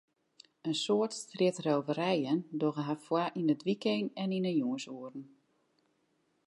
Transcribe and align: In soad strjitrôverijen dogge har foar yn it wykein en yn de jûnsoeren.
In 0.67 0.73
soad 0.83 1.11
strjitrôverijen 1.21 2.39
dogge 2.59 2.83
har 2.87 2.99
foar 3.05 3.31
yn 3.39 3.51
it 3.55 3.65
wykein 3.67 4.05
en 4.21 4.35
yn 4.37 4.45
de 4.47 4.53
jûnsoeren. 4.59 5.25